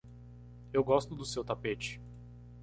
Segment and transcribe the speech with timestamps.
[0.73, 2.01] Eu gosto do seu tapete.